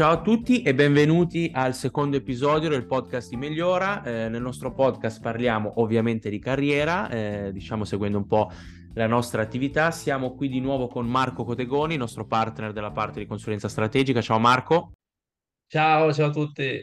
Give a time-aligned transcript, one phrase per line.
[0.00, 4.02] Ciao a tutti e benvenuti al secondo episodio del podcast di Migliora.
[4.02, 8.50] Eh, nel nostro podcast parliamo ovviamente di carriera, eh, diciamo seguendo un po'
[8.94, 9.90] la nostra attività.
[9.90, 14.22] Siamo qui di nuovo con Marco Cotegoni, nostro partner della parte di consulenza strategica.
[14.22, 14.92] Ciao Marco.
[15.66, 16.82] Ciao, ciao a tutti.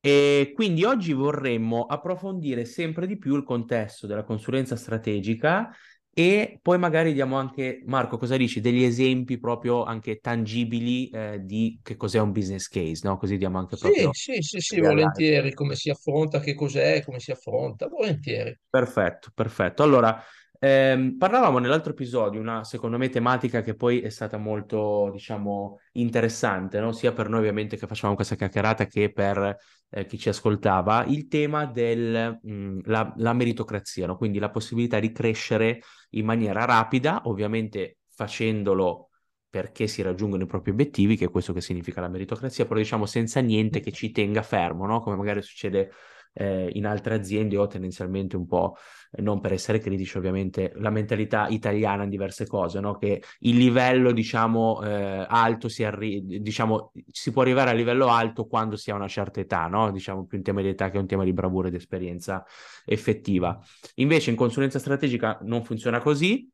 [0.00, 5.70] E quindi oggi vorremmo approfondire sempre di più il contesto della consulenza strategica
[6.12, 8.60] e poi magari diamo anche, Marco, cosa dici?
[8.60, 13.16] Degli esempi proprio anche tangibili eh, di che cos'è un business case, no?
[13.16, 14.12] Così diamo anche Sì, proprio...
[14.12, 18.56] sì, sì, sì, volentieri, come si affronta, che cos'è, come si affronta, volentieri.
[18.68, 19.82] Perfetto, perfetto.
[19.82, 20.22] Allora,
[20.60, 26.78] ehm, parlavamo nell'altro episodio, una secondo me tematica che poi è stata molto, diciamo, interessante,
[26.78, 26.92] no?
[26.92, 29.56] Sia per noi ovviamente che facevamo questa chiacchierata che per
[29.90, 34.16] eh, chi ci ascoltava, il tema della meritocrazia, no?
[34.16, 39.08] Quindi la possibilità di crescere in maniera rapida, ovviamente facendolo
[39.50, 43.04] perché si raggiungono i propri obiettivi, che è questo che significa la meritocrazia, però diciamo
[43.04, 45.00] senza niente che ci tenga fermo, no?
[45.00, 45.90] Come magari succede
[46.32, 48.76] eh, in altre aziende o tendenzialmente un po',
[49.12, 52.96] eh, non per essere critici ovviamente, la mentalità italiana in diverse cose, no?
[52.96, 58.46] Che il livello diciamo eh, alto si arri- diciamo si può arrivare a livello alto
[58.46, 59.90] quando si ha una certa età, no?
[59.90, 62.44] Diciamo più un tema di età che un tema di bravura ed esperienza
[62.84, 63.58] effettiva.
[63.96, 66.48] Invece in consulenza strategica non funziona così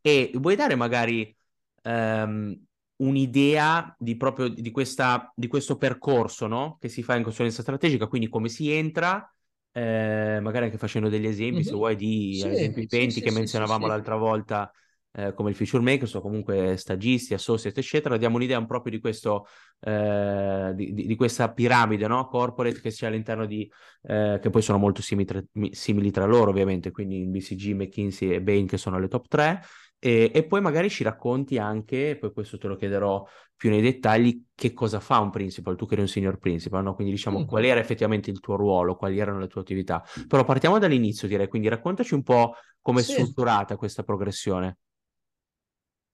[0.00, 1.36] e vuoi dare magari
[1.82, 2.64] ehm,
[3.00, 6.76] un'idea di proprio di, questa, di questo percorso no?
[6.80, 9.30] che si fa in consulenza strategica, quindi come si entra,
[9.72, 11.62] eh, magari anche facendo degli esempi, mm-hmm.
[11.62, 14.70] se vuoi, di sì, esempi penti sì, che sì, menzionavamo l'altra volta,
[15.12, 19.46] eh, come il feature makers o comunque stagisti, associate, eccetera, diamo un'idea proprio di questo,
[19.80, 22.26] eh, di, di, questa piramide no?
[22.28, 23.70] corporate che c'è all'interno di,
[24.02, 28.42] eh, che poi sono molto simili tra, simili tra loro ovviamente, quindi BCG, McKinsey e
[28.42, 29.60] Bain che sono le top 3,
[30.02, 33.22] e, e, poi magari ci racconti anche, poi questo te lo chiederò
[33.54, 36.94] più nei dettagli, che cosa fa un principal, tu che eri un senior principal, no?
[36.94, 37.44] Quindi diciamo mm.
[37.44, 40.02] qual era effettivamente il tuo ruolo, quali erano le tue attività.
[40.26, 43.12] Però partiamo dall'inizio direi, quindi raccontaci un po' come sì.
[43.12, 44.78] è strutturata questa progressione.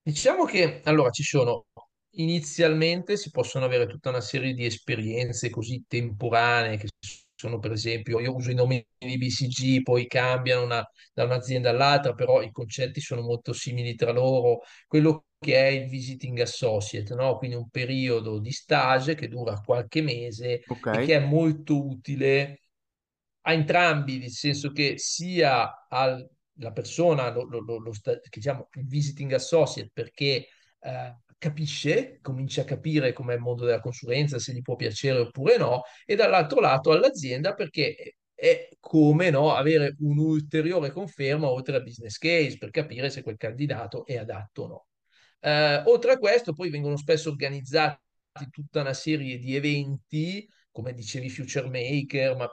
[0.03, 1.67] Diciamo che allora ci sono
[2.19, 6.89] inizialmente si possono avere tutta una serie di esperienze così temporanee che
[7.37, 12.15] sono per esempio, io uso i nomi di BCG, poi cambiano una, da un'azienda all'altra,
[12.15, 14.61] però i concetti sono molto simili tra loro.
[14.87, 17.37] Quello che è il visiting associate, no?
[17.37, 21.03] quindi un periodo di stage che dura qualche mese okay.
[21.03, 22.63] e che è molto utile
[23.43, 28.69] a entrambi, nel senso che sia al, la persona, lo, lo, lo, lo che diciamo
[28.73, 30.49] il visiting associate, perché
[30.81, 35.57] eh, capisce, comincia a capire com'è il mondo della consulenza, se gli può piacere oppure
[35.57, 42.19] no, e dall'altro lato all'azienda perché è come no, avere un'ulteriore conferma oltre al business
[42.19, 44.87] case per capire se quel candidato è adatto o no.
[45.41, 48.01] Eh, oltre a questo, poi vengono spesso organizzati
[48.51, 52.49] tutta una serie di eventi, come dicevi, Future Maker, ma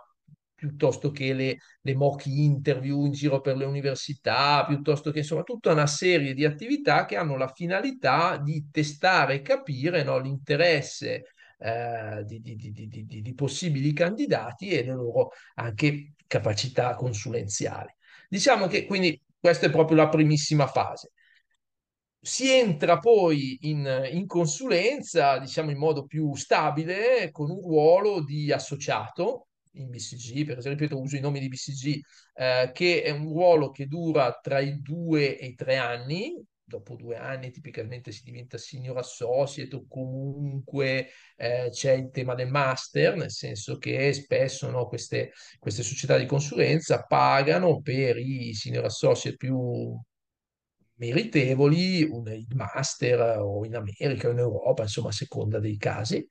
[0.63, 5.73] piuttosto che le, le mock interview in giro per le università, piuttosto che insomma tutta
[5.73, 11.25] una serie di attività che hanno la finalità di testare e capire no, l'interesse
[11.57, 17.93] eh, di, di, di, di, possibili candidati e le loro anche capacità consulenziali.
[18.29, 21.11] Diciamo che quindi questa è proprio la primissima fase.
[22.21, 28.49] Si entra poi in, in consulenza, diciamo in modo più stabile, con un ruolo di
[28.49, 31.99] associato, in BCG, per esempio, uso i nomi di BCG,
[32.35, 36.43] eh, che è un ruolo che dura tra i due e i tre anni.
[36.65, 42.49] Dopo due anni tipicamente si diventa senior associate o comunque eh, c'è il tema del
[42.49, 48.85] master, nel senso che spesso no, queste, queste società di consulenza pagano per i senior
[48.85, 49.99] associate più
[50.95, 56.27] meritevoli un, il master o in America o in Europa, insomma a seconda dei casi.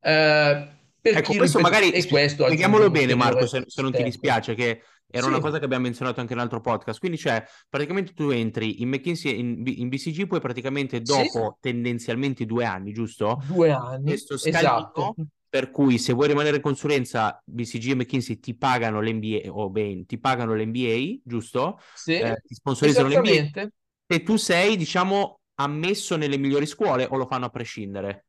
[0.00, 0.68] Eh,
[1.10, 5.24] ecco, questo magari e questo spieghiamolo bene, Marco, se, se, non ti dispiace, che era
[5.24, 5.28] sì.
[5.28, 6.98] una cosa che abbiamo menzionato anche in un altro podcast.
[6.98, 11.60] Quindi, cioè, praticamente tu entri in McKinsey, in, in BCG, poi praticamente dopo sì.
[11.60, 13.42] tendenzialmente due anni, giusto?
[13.46, 15.14] Due anni, esatto.
[15.50, 20.04] Per cui se vuoi rimanere in consulenza, BCG e McKinsey ti pagano l'MBA, o ben,
[20.04, 21.80] ti pagano l'MBA, giusto?
[21.94, 23.68] Sì, eh, ti sponsorizzano l'MBA.
[24.06, 28.26] E tu sei, diciamo, ammesso nelle migliori scuole o lo fanno a prescindere?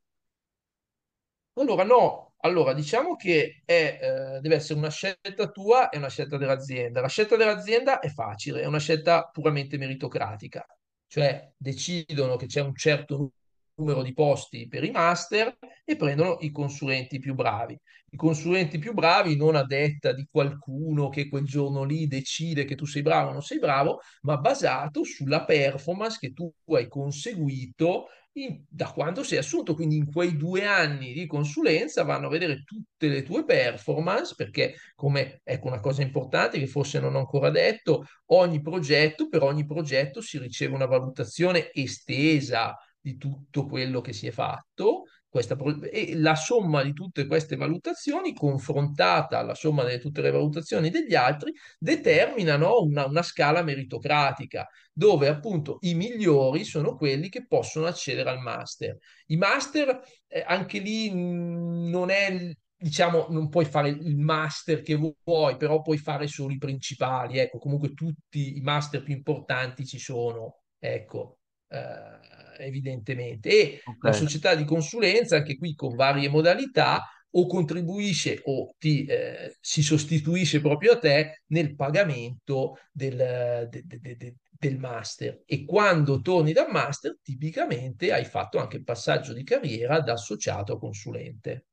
[1.53, 6.37] Allora, no, allora, diciamo che è, eh, deve essere una scelta tua e una scelta
[6.37, 7.01] dell'azienda.
[7.01, 10.65] La scelta dell'azienda è facile, è una scelta puramente meritocratica,
[11.07, 13.33] cioè decidono che c'è un certo
[13.75, 17.77] numero di posti per i master e prendono i consulenti più bravi.
[18.11, 22.75] I consulenti più bravi non a detta di qualcuno che quel giorno lì decide che
[22.75, 28.07] tu sei bravo o non sei bravo, ma basato sulla performance che tu hai conseguito
[28.33, 29.73] in, da quando sei assunto.
[29.73, 34.75] Quindi in quei due anni di consulenza vanno a vedere tutte le tue performance, perché
[34.95, 39.65] come ecco una cosa importante che forse non ho ancora detto, ogni progetto, per ogni
[39.65, 45.03] progetto si riceve una valutazione estesa di tutto quello che si è fatto.
[45.29, 45.55] Questa,
[45.91, 51.13] e la somma di tutte queste valutazioni, confrontata alla somma di tutte le valutazioni degli
[51.13, 58.29] altri, determinano una, una scala meritocratica, dove appunto i migliori sono quelli che possono accedere
[58.29, 58.97] al master.
[59.27, 64.95] I master, eh, anche lì mh, non è diciamo, non puoi fare il master che
[64.95, 67.37] vuoi, però puoi fare solo i principali.
[67.37, 71.38] Ecco, comunque tutti i master più importanti ci sono, ecco,
[71.69, 73.49] eh, evidentemente.
[73.49, 79.05] E Ok, la società di consulenza, anche qui con varie modalità, o contribuisce o ti,
[79.05, 85.43] eh, si sostituisce proprio a te nel pagamento del, de, de, de, del master.
[85.45, 90.73] E quando torni dal master, tipicamente hai fatto anche il passaggio di carriera da associato
[90.73, 91.65] a consulente.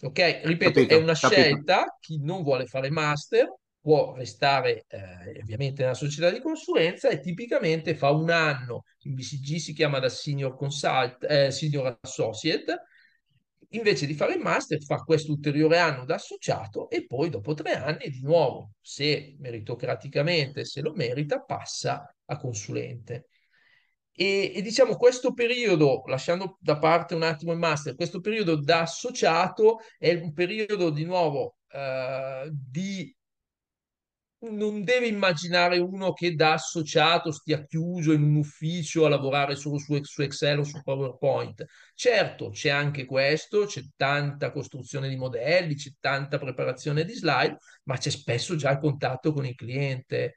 [0.00, 1.40] Ok, ripeto, è capito, una capito.
[1.40, 1.96] scelta.
[2.00, 3.48] Chi non vuole fare master
[3.88, 9.56] può restare eh, ovviamente nella società di consulenza e tipicamente fa un anno in BCG
[9.56, 12.82] si chiama da senior consult, eh, senior associate.
[13.70, 17.72] Invece di fare il master, fa questo ulteriore anno da associato e poi dopo tre
[17.76, 23.28] anni, di nuovo, se meritocraticamente se lo merita, passa a consulente.
[24.12, 28.82] E, e, diciamo questo periodo, lasciando da parte un attimo il master, questo periodo da
[28.82, 33.16] associato è un periodo di nuovo eh, di
[34.40, 39.78] non deve immaginare uno che da associato stia chiuso in un ufficio a lavorare solo
[39.78, 41.64] su, su Excel o su PowerPoint.
[41.94, 47.96] Certo, c'è anche questo, c'è tanta costruzione di modelli, c'è tanta preparazione di slide, ma
[47.96, 50.36] c'è spesso già il contatto con il cliente.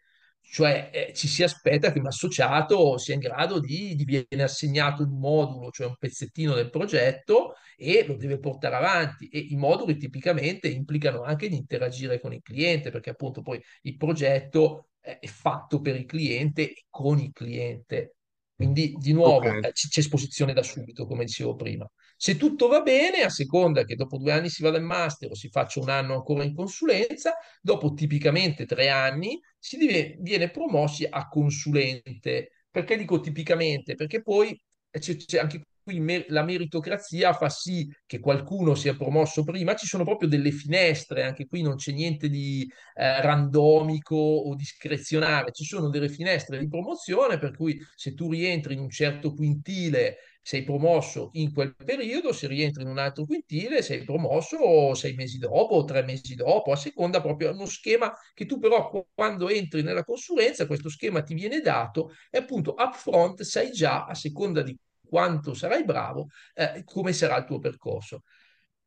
[0.53, 5.01] Cioè eh, ci si aspetta che un associato sia in grado di, di viene assegnato
[5.01, 9.29] un modulo, cioè un pezzettino del progetto e lo deve portare avanti.
[9.29, 13.95] E i moduli tipicamente implicano anche di interagire con il cliente, perché appunto poi il
[13.95, 18.15] progetto è fatto per il cliente e con il cliente.
[18.53, 21.89] Quindi, di nuovo, eh, c'è esposizione da subito, come dicevo prima.
[22.23, 25.35] Se tutto va bene, a seconda che dopo due anni si vada in master o
[25.35, 31.07] si faccia un anno ancora in consulenza, dopo tipicamente tre anni si div- viene promossi
[31.09, 32.51] a consulente.
[32.69, 33.95] Perché dico tipicamente?
[33.95, 34.55] Perché poi
[34.91, 39.87] c'è, c'è anche qui mer- la meritocrazia fa sì che qualcuno sia promosso prima, ci
[39.87, 45.63] sono proprio delle finestre, anche qui non c'è niente di eh, randomico o discrezionale, ci
[45.63, 50.63] sono delle finestre di promozione per cui se tu rientri in un certo quintile sei
[50.63, 55.75] promosso in quel periodo, se rientri in un altro quintile sei promosso sei mesi dopo
[55.75, 60.03] o tre mesi dopo, a seconda proprio uno schema che tu però quando entri nella
[60.03, 64.77] consulenza questo schema ti viene dato e appunto upfront sai già a seconda di
[65.11, 68.23] quanto sarai bravo, eh, come sarà il tuo percorso.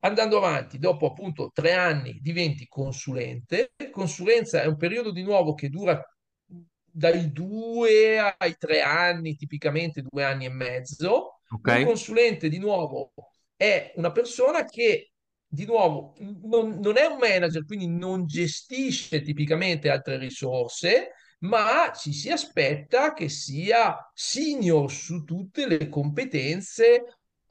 [0.00, 3.72] Andando avanti, dopo appunto tre anni diventi consulente.
[3.90, 6.02] Consulenza è un periodo di nuovo che dura
[6.96, 11.33] dai due ai tre anni, tipicamente due anni e mezzo.
[11.54, 13.12] Ok, Un consulente di nuovo
[13.56, 15.12] è una persona che
[15.46, 22.12] di nuovo non, non è un manager, quindi non gestisce tipicamente altre risorse, ma ci
[22.12, 27.04] si aspetta che sia senior su tutte le competenze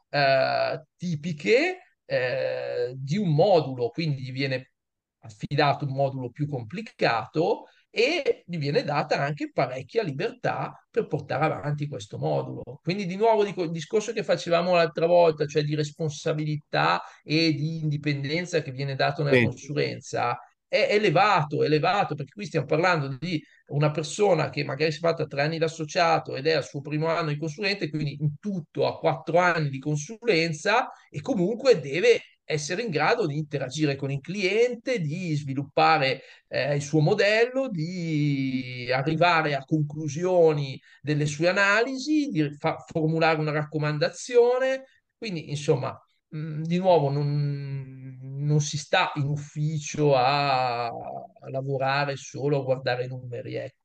[0.10, 4.72] eh, tipiche eh, di un modulo, quindi viene
[5.20, 11.88] affidato un modulo più complicato e gli viene data anche parecchia libertà per portare avanti
[11.88, 12.80] questo modulo.
[12.82, 17.82] Quindi di nuovo dico, il discorso che facevamo l'altra volta, cioè di responsabilità e di
[17.84, 20.36] indipendenza che viene dato nella sì, consulenza,
[20.68, 25.28] è elevato, elevato, perché qui stiamo parlando di una persona che magari si è fatta
[25.28, 28.88] tre anni da associato ed è al suo primo anno di consulente, quindi in tutto
[28.88, 34.20] ha quattro anni di consulenza e comunque deve essere in grado di interagire con il
[34.20, 42.56] cliente, di sviluppare eh, il suo modello, di arrivare a conclusioni delle sue analisi, di
[42.58, 44.86] fa- formulare una raccomandazione.
[45.18, 45.98] Quindi, insomma,
[46.30, 53.06] mh, di nuovo, non, non si sta in ufficio a, a lavorare solo a guardare
[53.06, 53.56] i numeri.
[53.56, 53.78] Ecco.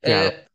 [0.00, 0.50] Eh,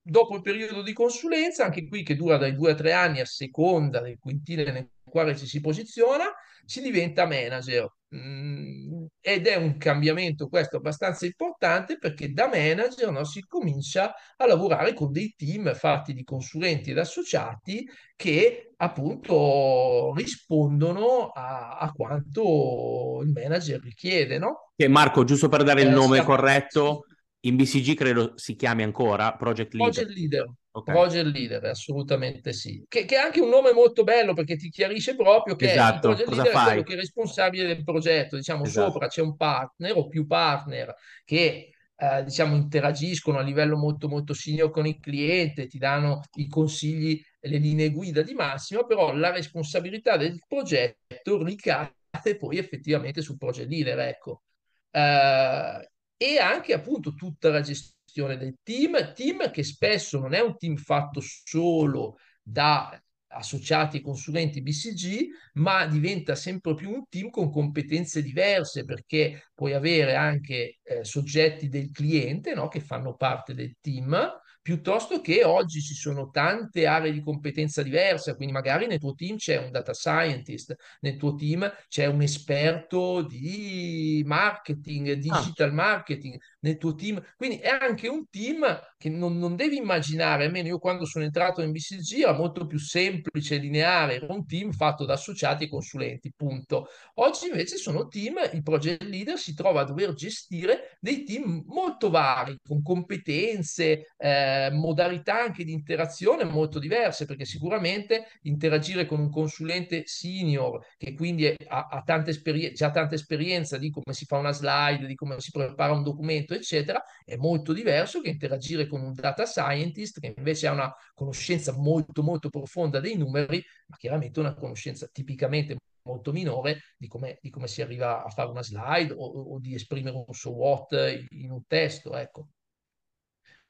[0.00, 3.24] dopo il periodo di consulenza, anche qui che dura dai due a tre anni a
[3.24, 6.24] seconda del quintile nel quale ci si posiziona,
[6.64, 7.88] si diventa manager.
[8.14, 14.46] Mm, ed è un cambiamento questo abbastanza importante perché da manager no, si comincia a
[14.46, 23.20] lavorare con dei team fatti di consulenti ed associati che appunto rispondono a, a quanto
[23.22, 24.72] il manager richiede, no?
[24.74, 27.04] Che Marco, giusto per dare il Eh, nome siamo- corretto,
[27.44, 29.92] in BCG credo si chiami ancora Project Leader.
[29.92, 30.84] Project Leader, Ok.
[30.90, 32.84] Project Leader, assolutamente sì.
[32.88, 36.00] Che, che è anche un nome molto bello perché ti chiarisce proprio che il Esatto,
[36.00, 36.66] Project cosa Leader è fai?
[36.68, 38.36] quello che è responsabile del progetto.
[38.36, 38.90] Diciamo, Esatto.
[38.92, 40.94] sopra c'è un partner o più partner
[41.24, 46.48] che eh, diciamo, interagiscono a livello molto molto senior con il cliente, ti danno i
[46.48, 51.92] consigli e le linee guida di massima, però la responsabilità del progetto ricade
[52.38, 54.42] poi effettivamente sul Project Leader, ecco.
[54.90, 55.90] Eh,
[56.22, 60.76] e anche appunto tutta la gestione del team, team che spesso non è un team
[60.76, 68.22] fatto solo da associati e consulenti BCG, ma diventa sempre più un team con competenze
[68.22, 74.14] diverse perché puoi avere anche eh, soggetti del cliente no, che fanno parte del team,
[74.62, 79.36] piuttosto che oggi ci sono tante aree di competenza diverse, quindi magari nel tuo team
[79.36, 86.38] c'è un data scientist, nel tuo team c'è un esperto di marketing, Ah, digital marketing
[86.60, 88.64] nel tuo team, quindi è anche un team
[88.96, 92.78] che non, non devi immaginare, almeno io quando sono entrato in BCG era molto più
[92.78, 96.86] semplice lineare, era un team fatto da associati e consulenti, punto.
[97.14, 102.10] Oggi invece sono team, il project leader si trova a dover gestire dei team molto
[102.10, 109.30] vari, con competenze, eh, modalità anche di interazione molto diverse, perché sicuramente interagire con un
[109.30, 114.38] consulente senior che quindi ha, ha tanta esperien- già tanta esperienza di come si fa
[114.38, 119.02] una slide, di come si prepara un documento, eccetera, è molto diverso che interagire con
[119.02, 124.40] un data scientist che invece ha una conoscenza molto molto profonda dei numeri, ma chiaramente
[124.40, 129.12] una conoscenza tipicamente molto minore di come, di come si arriva a fare una slide
[129.12, 130.92] o, o di esprimere un so what
[131.30, 132.48] in un testo, ecco.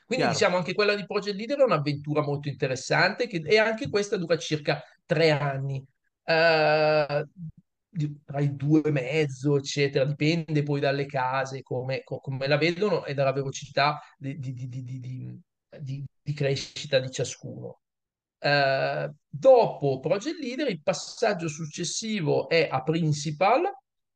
[0.06, 0.32] Quindi chiaro.
[0.32, 4.36] diciamo anche quella di Project Leader è un'avventura molto interessante che, e anche questa dura
[4.36, 5.84] circa tre anni.
[7.94, 12.56] Di- tra i due e mezzo, eccetera, dipende poi dalle case, come, co- come la
[12.56, 15.38] vedono e dalla velocità di, di- di-
[15.78, 16.04] di-
[16.34, 17.80] crescita di ciascuno.
[18.38, 23.62] Eh, dopo Project Leader, il passaggio successivo è a Principal.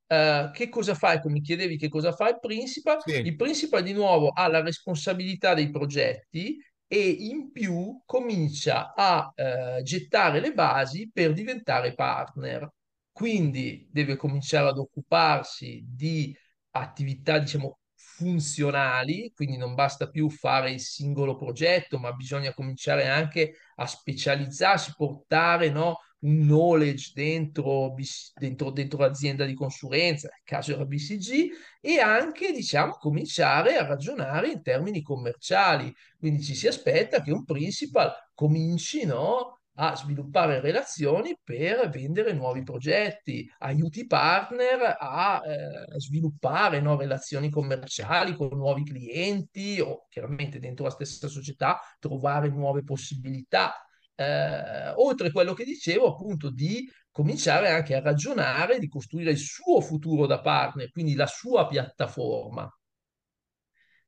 [0.09, 1.15] Eh, che cosa fa?
[1.15, 2.99] Ecco, mi chiedevi che cosa fa il Principal.
[3.05, 3.21] Sì.
[3.21, 9.83] Il Principal di nuovo ha la responsabilità dei progetti e in più comincia a eh,
[9.83, 12.71] gettare le basi per diventare partner.
[13.11, 16.37] Quindi deve cominciare ad occuparsi di
[16.73, 23.55] attività, diciamo, funzionali, quindi non basta più fare il singolo progetto, ma bisogna cominciare anche
[23.77, 27.95] a specializzarsi, portare, no, un knowledge dentro,
[28.35, 34.51] dentro, dentro l'azienda di consulenza, nel caso era BCG, e anche, diciamo, cominciare a ragionare
[34.51, 35.93] in termini commerciali.
[36.19, 42.63] Quindi ci si aspetta che un principal cominci, no, a sviluppare relazioni per vendere nuovi
[42.63, 50.59] progetti, aiuti i partner a eh, sviluppare no, relazioni commerciali con nuovi clienti o chiaramente
[50.59, 53.86] dentro la stessa società trovare nuove possibilità.
[54.17, 59.39] Eh, oltre a quello che dicevo, appunto, di cominciare anche a ragionare di costruire il
[59.39, 62.69] suo futuro da partner, quindi la sua piattaforma.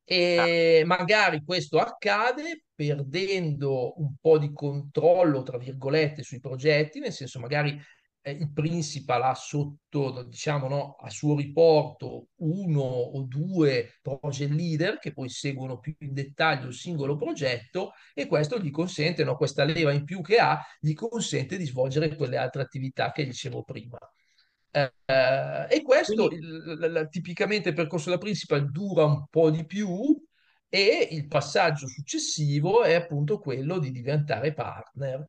[0.05, 7.39] E magari questo accade perdendo un po' di controllo, tra virgolette, sui progetti, nel senso
[7.41, 7.79] magari
[8.31, 15.13] il principal ha sotto, diciamo, no, a suo riporto uno o due project leader che
[15.13, 19.93] poi seguono più in dettaglio il singolo progetto e questo gli consente, no, questa leva
[19.93, 23.99] in più che ha, gli consente di svolgere quelle altre attività che dicevo prima.
[24.71, 24.93] Eh,
[25.71, 29.89] e questo Quindi, il- la- tipicamente il percorso da principal dura un po' di più
[30.69, 35.27] e il passaggio successivo è appunto quello di diventare partner.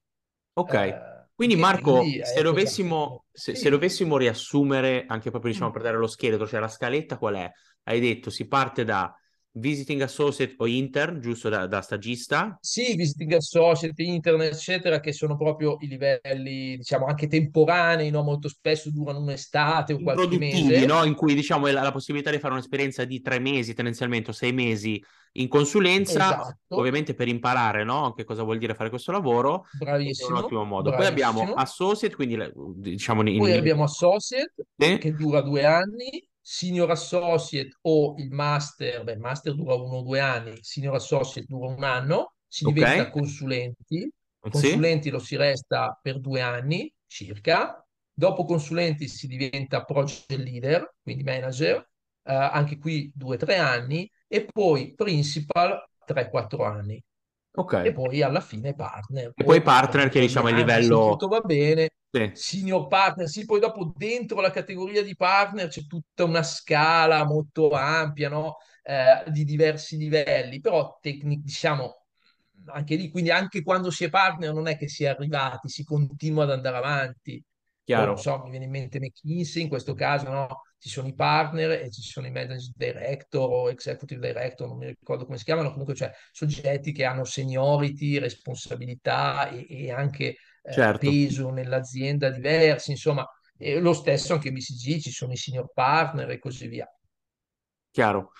[0.55, 0.73] ok.
[0.73, 2.41] Eh, Quindi Marco, quindi se esatto.
[2.41, 3.69] dovessimo, se, se Sì.
[3.69, 5.73] dovessimo riassumere, anche proprio diciamo Mm.
[5.73, 7.49] per dare lo scheletro, cioè la scaletta qual è?
[7.83, 9.13] Hai detto si parte da
[9.51, 15.35] visiting associate o intern, giusto da, da stagista, Sì, visiting associate, internet, eccetera, che sono
[15.35, 18.23] proprio i livelli, diciamo, anche temporanei, no?
[18.23, 20.85] Molto spesso durano un'estate o qualche mese.
[20.85, 21.03] no?
[21.03, 24.33] In cui diciamo è la, la possibilità di fare un'esperienza di tre mesi, tendenzialmente o
[24.33, 25.01] sei mesi
[25.33, 28.13] in consulenza, Esatto, ovviamente per imparare, no?
[28.13, 30.91] Che cosa vuol dire fare questo lavoro, ed è un bravissimo, ottimo modo.
[30.91, 31.61] Poi abbiamo bravissimo.
[31.61, 34.97] associate, quindi diciamo in, Poi abbiamo associate eh?
[34.97, 40.01] che dura due anni, senior associate o il master, beh, il master dura uno o
[40.01, 45.35] due anni, senior associate dura un anno, si Ok, diventa consulenti, sì, consulenti lo si
[45.35, 51.87] resta per due anni circa, dopo consulenti si diventa project leader, quindi manager,
[52.23, 56.99] eh, anche qui due o tre anni, e poi principal 3-4 anni.
[57.57, 57.73] Ok.
[57.73, 59.33] E poi alla fine partner.
[59.35, 61.09] E poi partner che po' diciamo è il anni, se livello...
[61.11, 65.85] tutto va bene, Sì, senior partner, sì, poi dopo dentro la categoria di partner c'è
[65.87, 68.57] tutta una scala molto ampia, no?
[68.83, 72.05] Eh, di diversi livelli, però tecnic- diciamo
[72.67, 75.83] anche lì, quindi anche quando si è partner non è che si è arrivati, si
[75.83, 77.43] continua ad andare avanti.
[77.91, 81.07] Poi non chiaro, so, mi viene in mente McKinsey, in questo caso no, ci sono
[81.07, 85.37] i partner e ci sono i managing director o executive director, non mi ricordo come
[85.37, 90.35] si chiamano, comunque cioè soggetti che hanno seniority, responsabilità e, e anche
[90.69, 90.97] certo.
[90.97, 93.25] peso nell'azienda diversi, insomma,
[93.57, 96.87] e lo stesso anche in BCG, ci sono i senior partner e così via.
[97.91, 98.31] Chiaro.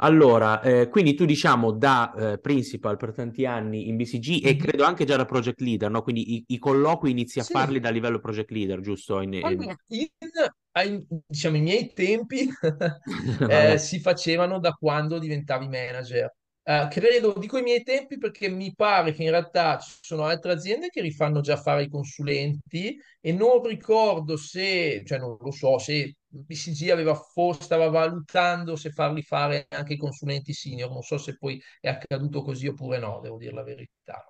[0.00, 4.56] Allora, eh, quindi tu diciamo da eh, principal per tanti anni in BCG e Mhm.
[4.56, 6.02] credo anche già da project leader, no?
[6.02, 9.20] Quindi i, i colloqui inizi a farli Sì, da livello project leader, giusto?
[9.20, 12.48] In- in- in, diciamo, i miei tempi
[13.44, 16.34] eh, si facevano da quando diventavi manager.
[16.68, 20.52] Eh, credo, dico i miei tempi perché mi pare che in realtà ci sono altre
[20.52, 25.78] aziende che rifanno già fare i consulenti e non ricordo se, cioè non lo so,
[25.78, 31.16] se BCG aveva forse stava valutando se farli fare anche i consulenti senior, non so
[31.16, 34.22] se poi è accaduto così oppure no, devo dire la verità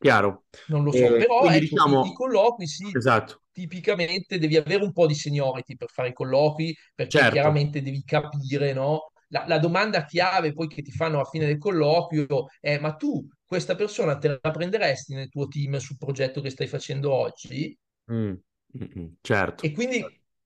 [0.00, 0.44] chiaro.
[0.66, 1.68] non lo so, Eh, però ecco, i,
[2.00, 6.12] i diciamo, colloqui sì, esatto, tipicamente devi avere un po' di seniority per fare i
[6.12, 9.12] colloqui, perché certo, chiaramente devi capire, no?
[9.34, 13.26] La, la domanda chiave poi che ti fanno alla fine del colloquio è: ma tu
[13.44, 17.76] questa persona te la prenderesti nel tuo team sul progetto che stai facendo oggi?
[18.12, 18.34] Mm,
[18.78, 20.04] mm, mm, certo, E quindi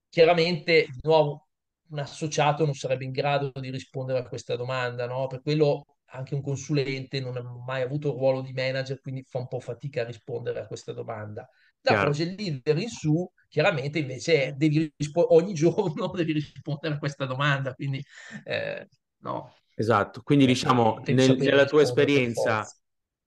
[0.09, 1.49] chiaramente, di nuovo,
[1.91, 5.27] un associato non sarebbe in grado di rispondere a questa domanda, no?
[5.27, 9.39] Per quello anche un consulente non ha mai avuto il ruolo di manager, quindi fa
[9.39, 11.47] un po' fatica a rispondere a questa domanda.
[11.81, 16.99] Da chiaro, project leader in su, chiaramente invece devi rispo- ogni giorno devi rispondere a
[16.99, 18.05] questa domanda, quindi
[18.45, 18.89] eh,
[19.19, 20.23] no, esatto.
[20.23, 22.73] Quindi eh, diciamo, nel- nella tua esperienza,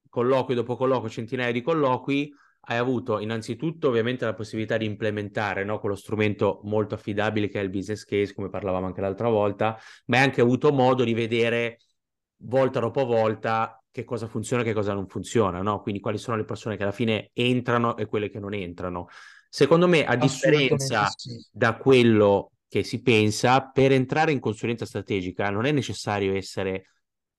[0.09, 2.31] colloqui dopo colloquio, centinaia di colloqui,
[2.65, 7.63] hai avuto innanzitutto ovviamente la possibilità di implementare, no, quello strumento molto affidabile che è
[7.63, 11.79] il business case, come parlavamo anche l'altra volta, ma hai anche avuto modo di vedere
[12.43, 15.81] volta dopo volta che cosa funziona e che cosa non funziona, no?
[15.81, 19.07] Quindi quali sono le persone che alla fine entrano e quelle che non entrano.
[19.53, 21.45] Secondo me, a differenza sì.
[21.51, 26.85] da quello che si pensa, per entrare in consulenza strategica non è necessario essere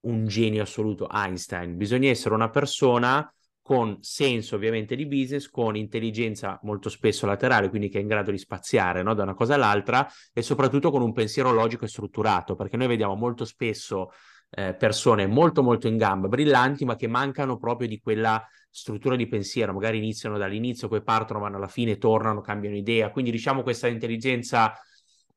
[0.00, 6.60] un genio assoluto Einstein, bisogna essere una persona con senso ovviamente di business, con intelligenza
[6.64, 10.06] molto spesso laterale, quindi che è in grado di spaziare no, da una cosa all'altra
[10.34, 14.10] e soprattutto con un pensiero logico e strutturato, perché noi vediamo molto spesso
[14.50, 19.26] eh, persone molto molto in gamba, brillanti, ma che mancano proprio di quella struttura di
[19.28, 23.86] pensiero, magari iniziano dall'inizio, poi partono, vanno alla fine, tornano, cambiano idea, quindi diciamo questa
[23.86, 24.72] intelligenza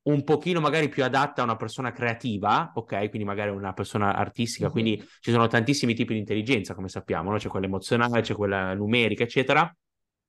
[0.04, 3.10] un pochino magari più adatta a una persona creativa, ok?
[3.10, 4.72] Quindi magari una persona artistica, Mhm.
[4.72, 7.38] quindi ci sono tantissimi tipi di intelligenza, come sappiamo, no?
[7.38, 9.76] C'è quella emozionale, c'è quella numerica, eccetera.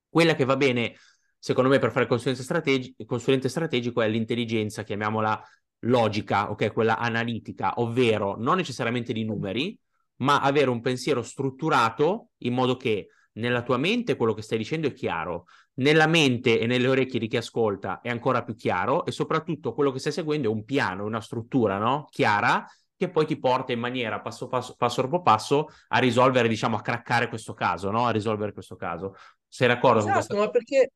[0.09, 0.95] Quella che va bene,
[1.37, 5.41] secondo me, per fare consulente, strategi- consulente strategico è l'intelligenza, chiamiamola
[5.81, 6.73] logica, ok?
[6.73, 9.77] Quella analitica, ovvero non necessariamente di numeri,
[10.17, 14.87] ma avere un pensiero strutturato in modo che nella tua mente quello che stai dicendo
[14.87, 19.11] è chiaro, nella mente e nelle orecchie di chi ascolta è ancora più chiaro e
[19.11, 22.07] soprattutto quello che stai seguendo è un piano, una struttura, no?
[22.09, 26.77] Chiara che poi ti porta in maniera passo, passo, passo dopo passo a risolvere, diciamo,
[26.77, 28.07] a craccare questo caso, no?
[28.07, 29.13] A risolvere questo caso.
[29.47, 30.91] Sei d'accordo con questa Esatto, ma perché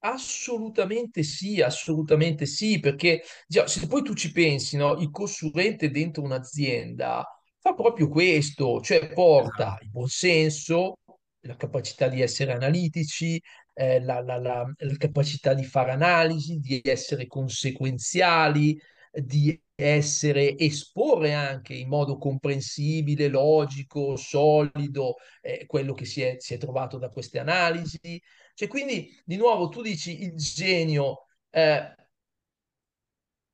[0.00, 6.22] assolutamente sì, assolutamente sì, perché già, se poi tu ci pensi, no, il consulente dentro
[6.24, 7.24] un'azienda
[7.64, 9.82] fa proprio questo, cioè porta Esatto.
[9.82, 10.98] il buon senso,
[11.40, 13.40] la capacità di essere analitici,
[13.72, 18.78] eh, la, la- la- la capacità di fare analisi, di essere conseguenziali,
[19.12, 26.54] di essere, esporre anche in modo comprensibile, logico, solido, eh, quello che si è si
[26.54, 28.20] è trovato da queste analisi
[28.54, 31.92] cioè, quindi, di nuovo, tu dici il genio, eh,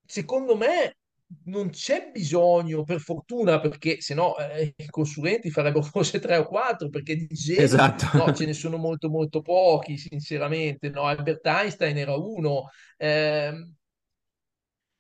[0.07, 0.97] secondo me
[1.45, 6.47] non c'è bisogno, per fortuna, perché se no eh, i consulenti farebbero forse tre o
[6.47, 8.07] quattro, perché di geni, Esatto.
[8.19, 11.03] no, ce ne sono molto molto pochi, sinceramente, no?
[11.05, 12.71] Albert Einstein era uno.
[12.97, 13.75] ehm,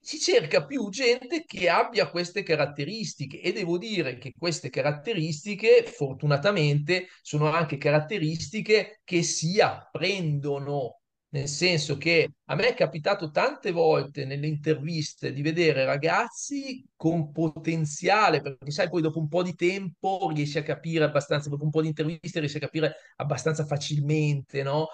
[0.03, 7.09] si cerca più gente che abbia queste caratteristiche e devo dire che queste caratteristiche, fortunatamente,
[7.23, 10.99] sono anche caratteristiche che si apprendono,
[11.33, 17.31] nel senso che a me è capitato tante volte nelle interviste di vedere ragazzi con
[17.33, 21.71] potenziale, perché sai, poi dopo un po' di tempo riesci a capire abbastanza, dopo un
[21.71, 24.88] po' di interviste riesci a capire abbastanza facilmente, no?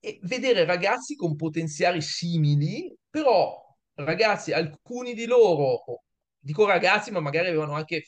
[0.00, 3.54] e vedere ragazzi con potenziali simili, però
[3.94, 6.02] ragazzi, alcuni di loro,
[6.38, 8.02] dico ragazzi, ma magari avevano anche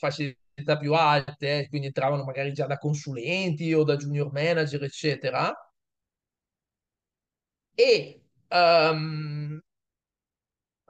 [0.55, 5.53] età più alte, eh, quindi entravano magari già da consulenti o da junior manager, eccetera.
[7.75, 9.59] E um,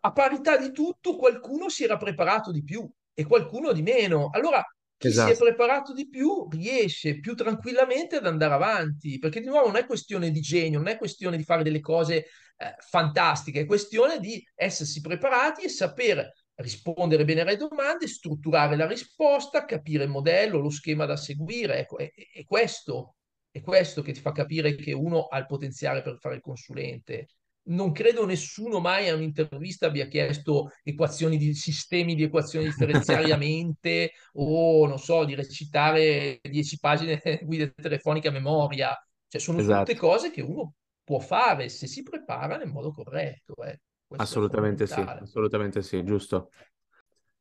[0.05, 4.29] a parità di tutto qualcuno si era preparato di più e qualcuno di meno.
[4.31, 4.63] Allora
[4.97, 5.27] chi esatto.
[5.27, 5.55] si è esatto.
[5.55, 10.31] preparato di più riesce più tranquillamente ad andare avanti, perché di nuovo non è questione
[10.31, 15.01] di genio, non è questione di fare delle cose eh, fantastiche, è questione di essersi
[15.01, 21.05] preparati e saper rispondere bene alle domande, strutturare la risposta, capire il modello, lo schema
[21.05, 21.79] da seguire.
[21.79, 23.15] Ecco, è, è questo,
[23.53, 27.27] è questo che ti fa capire che uno ha il potenziale per fare il consulente
[27.65, 33.37] non credo nessuno mai a un'intervista abbia chiesto equazioni di sistemi di equazioni differenziali a
[33.37, 39.07] mente o non so, di recitare dieci pagine guida telefonica a memoria.
[39.27, 39.85] Cioè, sono esatto.
[39.85, 43.55] tutte cose che uno può fare se si prepara nel modo corretto.
[43.63, 43.79] Eh.
[44.15, 46.49] Assolutamente sì, assolutamente sì, giusto.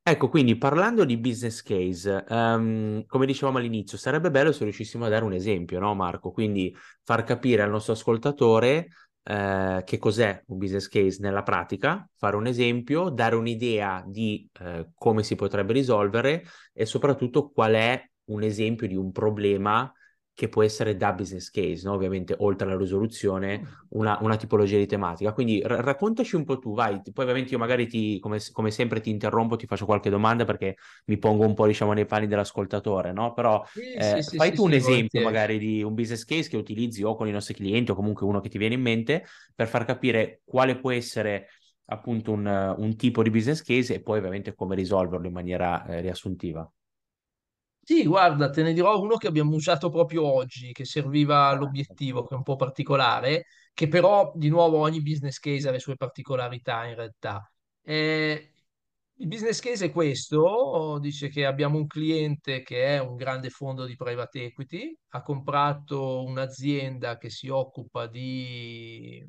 [0.05, 5.09] Ecco, quindi parlando di business case, um, come dicevamo all'inizio, sarebbe bello se riuscissimo a
[5.09, 6.31] dare un esempio, no Marco?
[6.31, 8.87] Quindi far capire al nostro ascoltatore
[9.23, 14.89] eh, che cos'è un business case nella pratica, fare un esempio, dare un'idea di eh,
[14.93, 19.89] come si potrebbe risolvere e soprattutto qual è un esempio di un problema
[20.35, 21.93] che può essere da business case, no?
[21.93, 25.31] ovviamente oltre alla risoluzione, una, una tipologia di tematica.
[25.31, 28.99] Quindi r- raccontaci un po' tu, vai, poi ovviamente io magari ti, come, come, sempre
[28.99, 33.11] ti interrompo, ti faccio qualche domanda perché mi pongo un po' diciamo nei panni dell'ascoltatore,
[33.11, 33.33] no?
[33.33, 36.57] Però sì, eh, sì, fai sì, tu un esempio magari di un business case che
[36.57, 39.67] utilizzi o con i nostri clienti o comunque uno che ti viene in mente per
[39.67, 41.49] far capire quale può essere
[41.85, 46.01] appunto un, un tipo di business case e poi ovviamente come risolverlo in maniera eh,
[46.01, 46.67] riassuntiva.
[47.85, 52.33] Sì, guarda, te ne dirò uno che abbiamo usato proprio oggi, che serviva all'obiettivo, che
[52.33, 56.85] è un po' particolare, che però di nuovo ogni business case ha le sue particolarità
[56.85, 57.51] in realtà.
[57.81, 58.53] Eh,
[59.15, 63.83] il business case è questo, dice che abbiamo un cliente che è un grande fondo
[63.85, 69.21] di private equity, ha comprato un'azienda che si occupa di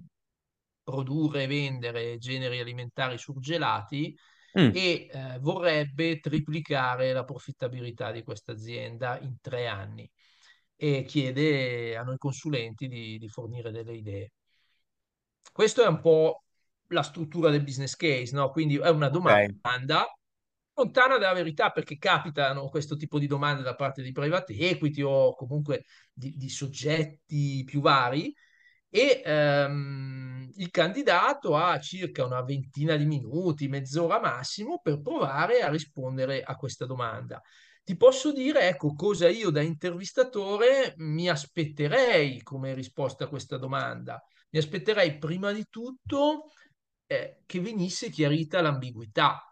[0.83, 4.15] produrre e vendere generi alimentari surgelati
[4.59, 4.71] mm.
[4.75, 10.11] e eh, vorrebbe triplicare la profittabilità di questa azienda in tre anni
[10.77, 14.33] e chiede a noi consulenti di, di fornire delle idee.
[15.53, 16.45] Questo è un po'
[16.89, 18.51] la struttura del business case, no?
[18.51, 20.15] Quindi è una domanda okay.
[20.75, 25.35] lontana dalla verità perché capitano questo tipo di domande da parte di private equity o
[25.35, 28.35] comunque di, di soggetti più vari
[28.95, 35.69] e ehm, il candidato ha circa una ventina di minuti, mezz'ora massimo per provare a
[35.69, 37.43] rispondere a questa domanda.
[37.83, 44.23] Ti posso dire, ecco, cosa io da intervistatore mi aspetterei come risposta a questa domanda.
[44.51, 46.45] Mi aspetterei prima di tutto
[47.07, 49.43] eh, che venisse chiarita l'ambiguità,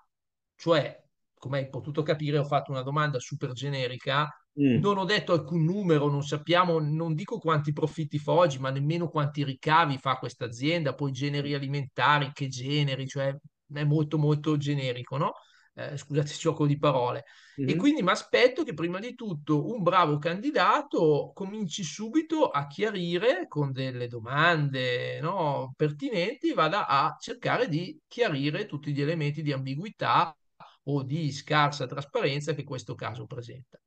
[0.54, 1.02] cioè,
[1.34, 4.80] come hai potuto capire, ho fatto una domanda super generica Mm.
[4.80, 9.08] Non ho detto alcun numero, non sappiamo, non dico quanti profitti fa oggi, ma nemmeno
[9.08, 13.34] quanti ricavi fa questa azienda, poi generi alimentari, che generi, cioè
[13.72, 15.32] è molto molto generico, no?
[15.74, 17.24] Eh, scusate il gioco di parole.
[17.58, 17.70] Mm-hmm.
[17.70, 23.46] E quindi mi aspetto che prima di tutto un bravo candidato cominci subito a chiarire
[23.48, 30.36] con delle domande no, pertinenti, vada a cercare di chiarire tutti gli elementi di ambiguità
[30.84, 33.81] o di scarsa trasparenza che questo caso presenta.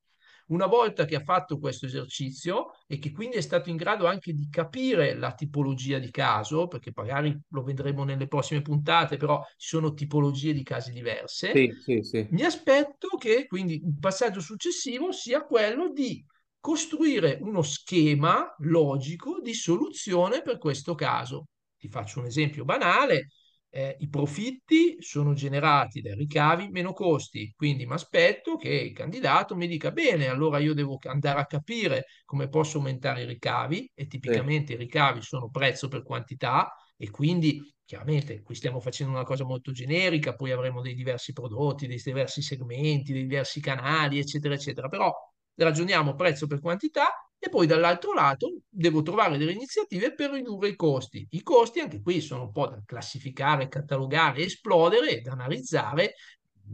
[0.48, 4.34] Una volta che ha fatto questo esercizio e che quindi è stato in grado anche
[4.34, 9.68] di capire la tipologia di caso, perché magari lo vedremo nelle prossime puntate, però ci
[9.70, 12.28] sono tipologie di casi diverse, sì, sì, sì.
[12.30, 16.24] mi aspetto che quindi il passaggio successivo sia quello di
[16.60, 21.46] costruire uno schema logico di soluzione per questo caso.
[21.78, 23.30] Ti faccio un esempio banale
[23.76, 29.54] eh, i profitti sono generati dai ricavi meno costi, quindi mi aspetto che il candidato
[29.54, 34.08] mi dica bene, allora io devo andare a capire come posso aumentare i ricavi e
[34.08, 34.74] tipicamente sì.
[34.74, 39.74] i ricavi sono prezzo per quantità e quindi chiaramente qui stiamo facendo una cosa molto
[39.74, 45.12] generica, poi avremo dei diversi prodotti, dei diversi segmenti, dei diversi canali, eccetera, eccetera, però
[45.54, 50.76] ragioniamo prezzo per quantità e poi dall'altro lato devo trovare delle iniziative per ridurre i
[50.76, 51.28] costi.
[51.30, 56.16] I costi anche qui sono un po' da classificare, catalogare, esplodere ed analizzare.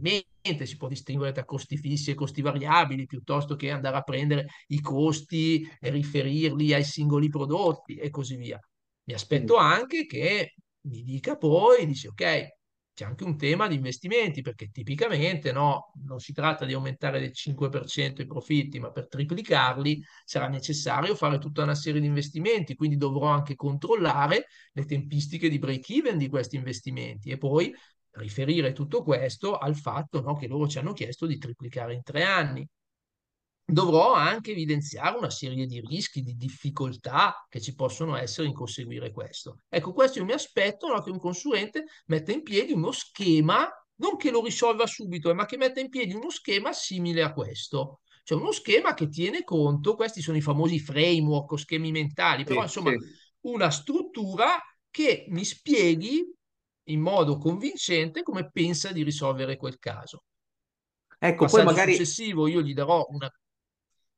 [0.00, 4.46] Mente si può distinguere tra costi fissi e costi variabili piuttosto che andare a prendere
[4.68, 8.58] i costi e riferirli ai singoli prodotti e così via.
[9.04, 10.54] Mi aspetto anche che
[10.86, 12.46] mi dica poi, dice ok,
[12.94, 17.32] c'è anche un tema di investimenti, perché tipicamente no, non si tratta di aumentare del
[17.32, 22.96] 5% i profitti, ma per triplicarli sarà necessario fare tutta una serie di investimenti, quindi
[22.96, 27.74] dovrò anche controllare le tempistiche di break-even di questi investimenti e poi
[28.12, 32.24] riferire tutto questo al fatto no, che loro ci hanno chiesto di triplicare in tre
[32.24, 32.68] anni
[33.64, 39.10] dovrò anche evidenziare una serie di rischi, di difficoltà che ci possono essere in conseguire
[39.10, 39.60] questo.
[39.68, 44.16] Ecco, questo io mi aspetto no, che un consulente metta in piedi uno schema, non
[44.16, 48.00] che lo risolva subito, eh, ma che metta in piedi uno schema simile a questo.
[48.24, 52.60] Cioè uno schema che tiene conto, questi sono i famosi framework o schemi mentali, però
[52.60, 52.98] sì, insomma sì.
[53.42, 56.22] una struttura che mi spieghi
[56.86, 60.24] in modo convincente come pensa di risolvere quel caso.
[61.18, 63.30] Ecco, poi magari successivo, io gli darò una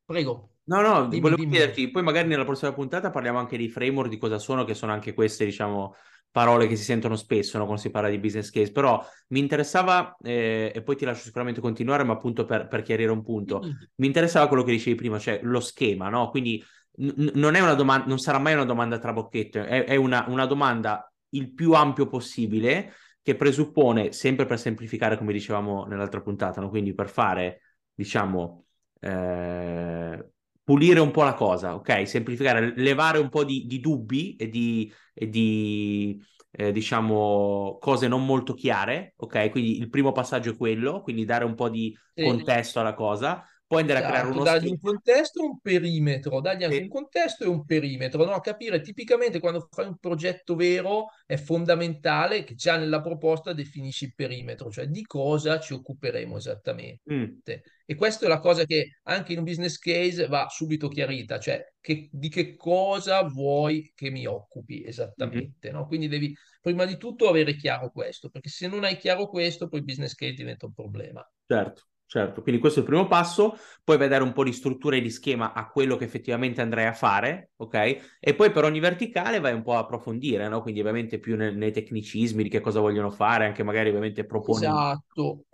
[0.06, 1.50] Prego, No, no, dimmi, volevo dimmi.
[1.50, 4.92] chiederti, poi magari nella prossima puntata parliamo anche di framework, di cosa sono, che sono
[4.92, 5.94] anche queste, diciamo,
[6.30, 10.16] parole che si sentono spesso, no, quando si parla di business case, però mi interessava,
[10.22, 13.88] eh, e poi ti lascio sicuramente continuare, ma appunto per, per chiarire un punto, Dimmi.
[13.96, 16.30] mi interessava quello che dicevi prima, cioè lo schema, no?
[16.30, 16.64] Quindi
[16.96, 20.46] n- non è una domanda, non sarà mai una domanda trabocchetto, è, è una, una
[20.46, 26.70] domanda il più ampio possibile, che presuppone, sempre per semplificare, come dicevamo nell'altra puntata, no?
[26.70, 27.60] Quindi per fare,
[27.92, 28.63] diciamo...
[29.04, 30.30] Eh,
[30.62, 32.08] pulire un po' la cosa, ok?
[32.08, 36.18] Semplificare, levare un po' di, di dubbi e di, e di
[36.50, 39.50] eh, diciamo, cose non molto chiare, ok?
[39.50, 43.80] Quindi il primo passaggio è quello, quindi dare un po' di contesto alla cosa, poi
[43.80, 44.78] andare a creare esatto, uno dargli un schema.
[44.80, 46.88] contesto e un perimetro, dargli anche un Sì.
[46.88, 48.40] contesto e un perimetro, no?
[48.40, 54.14] Capire tipicamente quando fai un progetto vero è fondamentale che già nella proposta definisci il
[54.14, 57.02] perimetro, cioè di cosa ci occuperemo esattamente.
[57.06, 57.42] Mm,
[57.86, 61.62] E questa è la cosa che anche in un business case va subito chiarita, cioè
[61.80, 65.86] che- di che cosa vuoi che mi occupi esattamente, no?
[65.86, 69.80] Quindi devi prima di tutto avere chiaro questo, perché se non hai chiaro questo, poi
[69.80, 71.22] il business case diventa un problema.
[71.48, 72.42] Certo, certo.
[72.42, 75.52] Quindi questo è il primo passo, poi vedere un po' di struttura e di schema
[75.52, 78.18] a quello che effettivamente andrei a fare, ok?
[78.20, 80.62] E poi per ogni verticale vai un po' a approfondire, no?
[80.62, 84.64] Quindi ovviamente più nel- nei tecnicismi di che cosa vogliono fare, anche magari ovviamente proponi...
[84.64, 85.44] Esatto,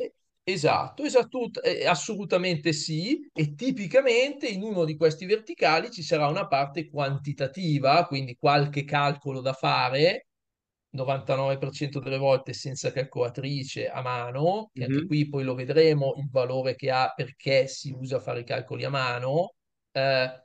[0.43, 3.29] esatto, esatto, eh, assolutamente sì.
[3.33, 9.41] E tipicamente in uno di questi verticali ci sarà una parte quantitativa, quindi qualche calcolo
[9.41, 10.27] da fare,
[10.91, 16.75] 99% delle volte senza calcolatrice a mano, che anche qui poi lo vedremo il valore
[16.75, 19.55] che ha perché si usa fare i calcoli a mano.
[19.93, 20.45] eh,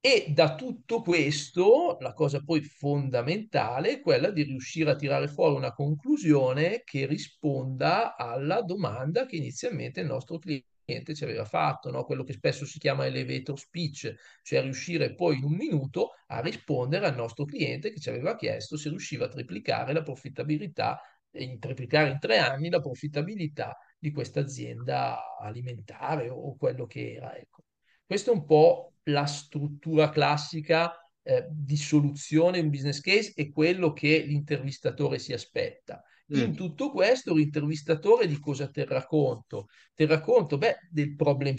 [0.00, 5.56] e da tutto questo, la cosa poi fondamentale è quella di riuscire a tirare fuori
[5.56, 10.68] una conclusione che risponda alla domanda che inizialmente il nostro cliente
[11.14, 12.04] ci aveva fatto, no?
[12.04, 17.06] Quello che spesso si chiama elevator speech, cioè riuscire poi in un minuto a rispondere
[17.06, 21.00] al nostro cliente che ci aveva chiesto se riusciva a triplicare la profittabilità,
[21.32, 27.36] in triplicare in tre anni la profittabilità di questa azienda alimentare o quello che era,
[27.36, 27.64] ecco.
[28.04, 33.92] Questa è un po' la struttura classica eh, di soluzione in business case e quello
[33.92, 36.02] che l'intervistatore si aspetta.
[36.28, 39.68] In mm, tutto questo, l'intervistatore di cosa terrà conto?
[39.94, 41.54] Terrà conto, beh, del problem,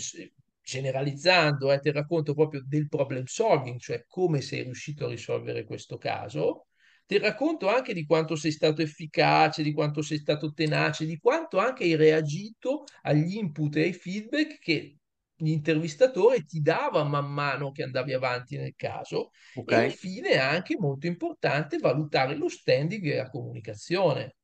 [0.62, 5.98] generalizzando, eh, terrà conto proprio del problem solving, cioè come sei riuscito a risolvere questo
[5.98, 6.68] caso.
[7.06, 11.58] Terrà conto anche di quanto sei stato efficace, di quanto sei stato tenace, di quanto
[11.60, 14.98] anche hai reagito agli input e ai feedback che
[15.38, 20.76] l'intervistatore ti dava man mano che andavi avanti nel caso ok, e infine è anche
[20.78, 24.36] molto importante valutare lo standing e la comunicazione.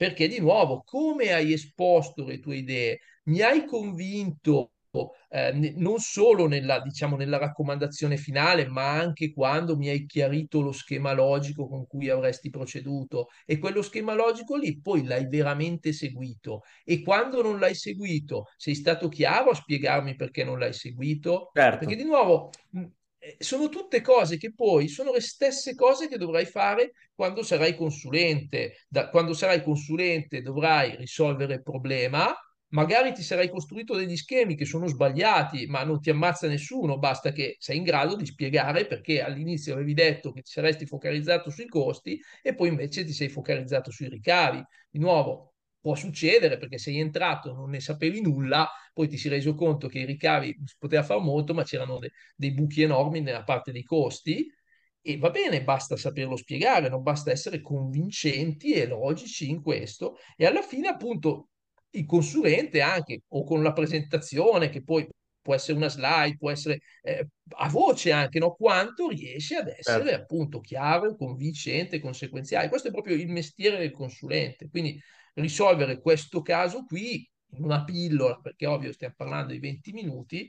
[0.00, 3.00] Perché di nuovo, come hai esposto le tue idee?
[3.24, 4.70] Mi hai convinto
[5.28, 10.72] eh, non solo nella, diciamo, nella raccomandazione finale, ma anche quando mi hai chiarito lo
[10.72, 16.62] schema logico con cui avresti proceduto e quello schema logico lì poi l'hai veramente seguito
[16.82, 21.50] e quando non l'hai seguito sei stato chiaro a spiegarmi perché non l'hai seguito?
[21.52, 22.50] Perché certo, di nuovo
[23.38, 28.84] sono tutte cose che poi sono le stesse cose che dovrai fare quando sarai consulente.
[28.88, 32.34] Da, quando sarai consulente dovrai risolvere il problema
[32.70, 37.32] magari ti sarai costruito degli schemi che sono sbagliati, ma non ti ammazza nessuno, basta
[37.32, 41.66] che sei in grado di spiegare perché all'inizio avevi detto che ti saresti focalizzato sui
[41.66, 44.62] costi e poi invece ti sei focalizzato sui ricavi.
[44.88, 45.49] Di nuovo,
[45.80, 50.00] può succedere perché sei entrato, non ne sapevi nulla, poi ti sei reso conto che
[50.00, 53.82] i ricavi si poteva fare molto, ma c'erano de- dei buchi enormi nella parte dei
[53.84, 54.46] costi.
[55.02, 60.16] E va bene, basta saperlo spiegare, non basta essere convincenti e logici in questo.
[60.36, 61.48] E alla fine, appunto,
[61.90, 65.08] il consulente anche, o con la presentazione, che poi
[65.50, 68.54] può essere una slide, può essere eh, a voce anche, no?
[68.54, 69.90] quanto riesce ad certo.
[69.90, 72.68] essere appunto chiaro, convincente, conseguenziale.
[72.68, 74.68] Questo è proprio il mestiere del consulente.
[74.68, 75.00] Quindi
[75.34, 80.48] risolvere questo caso qui in una pillola, perché ovvio stiamo parlando di 20 minuti,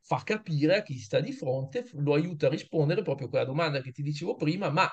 [0.00, 3.82] fa capire a chi sta di fronte, lo aiuta a rispondere proprio a quella domanda
[3.82, 4.88] che ti dicevo prima, ma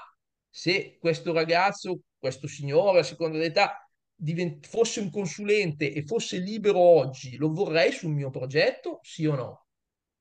[0.50, 3.85] se questo ragazzo, questo signore, a seconda dell'età,
[4.16, 9.36] divent- fosse un consulente e fosse libero oggi, lo vorrei sul mio progetto, sì o
[9.36, 9.66] no?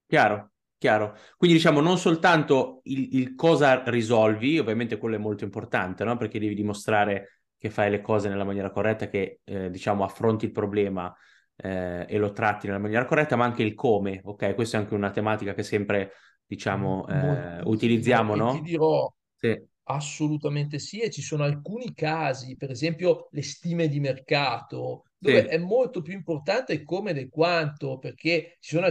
[0.06, 1.16] Chiaro, chiaro.
[1.36, 6.16] Quindi diciamo non soltanto il, il cosa risolvi, ovviamente quello è molto importante, no?
[6.16, 10.52] Perché devi dimostrare che fai le cose nella maniera corretta, che eh, diciamo affronti il
[10.52, 11.14] problema
[11.56, 14.54] eh, e lo tratti nella maniera corretta, ma anche il come, ok?
[14.54, 16.12] Questa è anche una tematica che sempre
[16.46, 18.52] diciamo eh, utilizziamo, no?
[18.52, 19.58] ti dirò, sì.
[19.86, 25.46] Assolutamente sì, e ci sono alcuni casi, per esempio le stime di mercato, dove Sì.
[25.46, 28.86] è molto più importante come del quanto, perché ci sono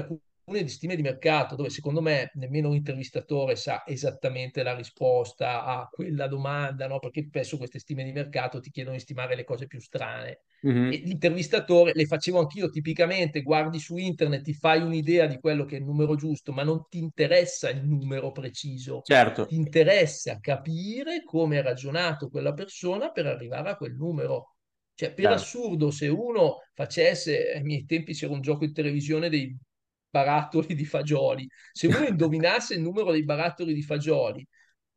[0.46, 5.64] alcune di stime di mercato dove secondo me nemmeno un intervistatore sa esattamente la risposta
[5.64, 7.00] a quella domanda, no?
[7.00, 10.42] Perché spesso queste stime di mercato ti chiedono di stimare le cose più strane.
[10.86, 11.04] E Mhm.
[11.04, 15.80] l'intervistatore, le facevo anch'io tipicamente, guardi su internet, ti fai un'idea di quello che è
[15.80, 19.08] il numero giusto, ma non ti interessa il numero preciso
[19.46, 24.56] ti Certo, interessa capire come ha ragionato quella persona per arrivare a quel numero.
[24.96, 25.32] Cioè, per chiaro.
[25.32, 29.54] assurdo, se uno facesse, ai miei tempi c'era un gioco in televisione dei
[30.13, 34.45] barattoli di fagioli, se uno indovinasse il numero dei barattoli di fagioli,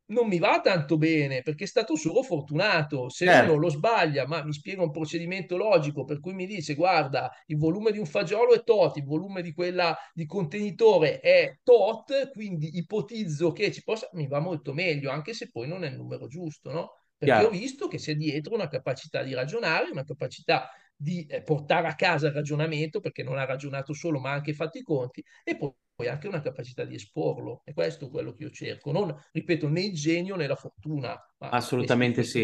[0.09, 3.09] non mi va tanto bene perché è stato solo fortunato.
[3.09, 6.75] Se uno Certo, lo sbaglia, ma mi spiega un procedimento logico per cui mi dice:
[6.75, 11.59] Guarda, il volume di un fagiolo è tot, il volume di quella di contenitore è
[11.63, 14.09] tot, quindi ipotizzo che ci possa.
[14.13, 16.91] Mi va molto meglio, anche se poi non è il numero giusto, no?
[17.17, 17.49] Perché ho chiaro.
[17.49, 22.27] visto che c'è dietro una capacità di ragionare, una capacità di eh, portare a casa
[22.27, 26.07] il ragionamento, perché non ha ragionato solo, ma ha anche fatto i conti, e poi
[26.07, 27.61] anche una capacità di esporlo.
[27.63, 28.91] E questo è quello che io cerco.
[28.91, 32.41] Non, ripeto, né il genio né la fortuna, Assolutamente sì.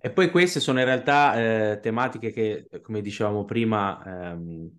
[0.00, 4.70] E poi queste sono in realtà eh, tematiche che, come dicevamo prima, ehm,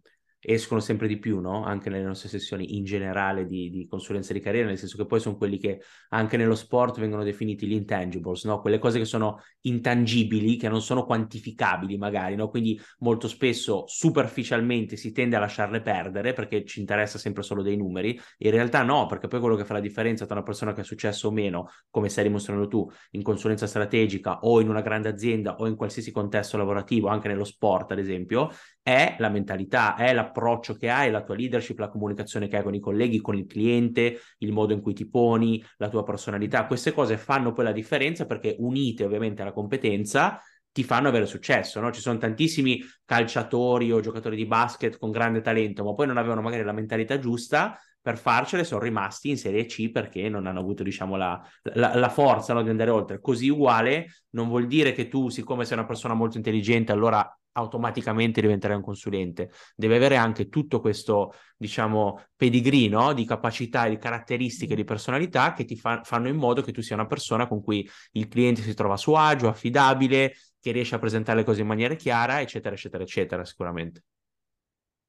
[0.44, 1.64] escono sempre di più, no?
[1.64, 5.20] Anche nelle nostre sessioni in generale di, di consulenza di carriera, nel senso che poi
[5.20, 8.60] sono quelli che anche nello sport vengono definiti gli intangibles, no?
[8.60, 12.50] Quelle cose che sono intangibili, che non sono quantificabili magari, no?
[12.50, 17.78] Quindi molto spesso superficialmente si tende a lasciarle perdere perché ci interessa sempre solo dei
[17.78, 18.20] numeri.
[18.40, 20.84] In realtà no, perché poi quello che fa la differenza tra una persona che ha
[20.84, 25.56] successo o meno, come stai dimostrando tu, in consulenza strategica o in una grande azienda
[25.56, 28.50] o in qualsiasi contesto lavorativo, anche nello sport ad esempio,
[28.84, 32.76] è la mentalità, è l'approccio che hai, la tua leadership, la comunicazione che hai con
[32.76, 36.68] i colleghi, con il cliente, il modo in cui ti poni, la tua personalità.
[36.68, 41.80] Queste cose fanno poi la differenza perché unite ovviamente alla competenza ti fanno avere successo,
[41.80, 41.92] no?
[41.92, 46.42] Ci sono tantissimi calciatori o giocatori di basket con grande talento, ma poi non avevano
[46.42, 50.84] magari la mentalità giusta per farcele, sono rimasti in Serie C perché non hanno avuto,
[50.84, 51.42] diciamo, la,
[51.76, 53.22] la, la forza no, di andare oltre.
[53.22, 58.42] Così uguale non vuol dire che tu, siccome sei una persona molto intelligente, allora automaticamente
[58.42, 59.52] diventerai un consulente.
[59.76, 63.14] Deve avere anche tutto questo, diciamo, pedigree no?
[63.14, 66.82] di capacità e di caratteristiche di personalità che ti fa- fanno in modo che tu
[66.82, 70.96] sia una persona con cui il cliente si trova a suo agio, affidabile, che riesce
[70.96, 74.04] a presentare le cose in maniera chiara, eccetera, eccetera, eccetera, sicuramente.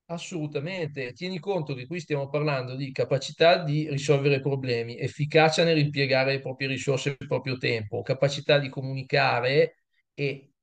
[0.07, 1.13] Assolutamente.
[1.13, 6.69] Tieni conto che qui stiamo parlando di capacità di risolvere problemi, efficacia nell'impiegare le proprie
[6.69, 9.77] risorse e il proprio tempo, capacità di comunicare
[10.13, 10.54] e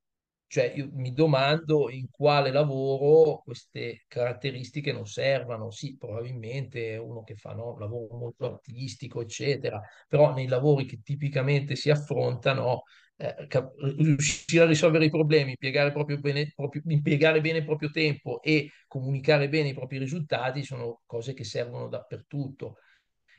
[0.52, 5.70] cioè io mi domando in quale lavoro queste caratteristiche non servano.
[5.70, 11.00] Sì, probabilmente uno che fa no, un lavoro molto artistico, eccetera, però nei lavori che
[11.02, 12.82] tipicamente si affrontano,
[13.16, 18.42] eh, cap- riuscire a risolvere i problemi, impiegare, bene, proprio- impiegare bene il proprio tempo
[18.42, 22.76] e comunicare bene i propri risultati sono cose che servono dappertutto.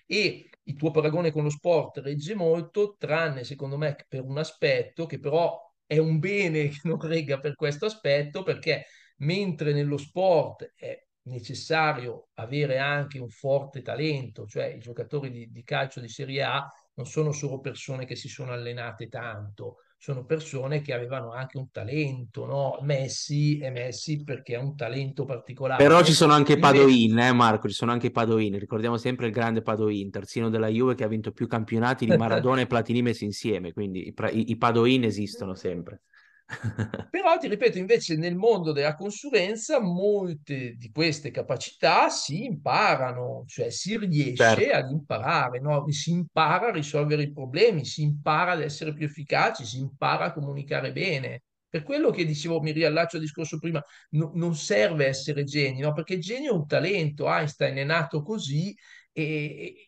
[0.05, 5.05] E il tuo paragone con lo sport regge molto, tranne secondo me per un aspetto
[5.05, 5.59] che però
[5.93, 12.29] è un bene che non regga per questo aspetto, perché mentre nello sport è necessario
[12.35, 17.05] avere anche un forte talento, cioè i giocatori di, di calcio di Serie A non
[17.05, 22.45] sono solo persone che si sono allenate tanto, sono persone che avevano anche un talento,
[22.45, 22.77] no?
[22.81, 25.23] Messi è Messi perché ha un talento
[25.75, 26.13] Però ci particolare.
[26.13, 28.59] sono anche Padoin, eh Marco, ci sono anche i Padoin.
[28.59, 32.61] Ricordiamo sempre il grande Padoin, terzino della Juve che ha vinto più campionati di Maradona
[32.61, 34.13] e Platini messi insieme, quindi i,
[34.51, 36.01] i Padoin esistono sempre.
[37.09, 43.69] Però ti ripeto, invece nel mondo della consulenza molte di queste capacità si imparano, cioè
[43.69, 44.71] si riesce Certo.
[44.71, 45.85] ad imparare, no?
[45.91, 50.33] Si impara a risolvere i problemi, si impara ad essere più efficaci, si impara a
[50.33, 51.43] comunicare bene.
[51.69, 55.93] Per quello che dicevo, mi riallaccio al discorso prima, no- non serve essere geni, no?
[55.93, 58.75] Perché il genio è un talento, Einstein è nato così
[59.11, 59.87] e,